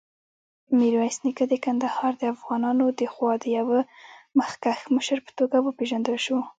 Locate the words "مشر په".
4.95-5.31